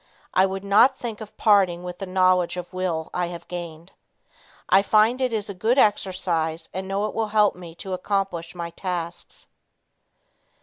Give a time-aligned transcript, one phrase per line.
[0.33, 3.91] I would not think of parting with the knowledge of will I have gained.
[4.67, 8.55] I find it is a good exercise and know it will help me to accomplish
[8.55, 9.45] my tasks.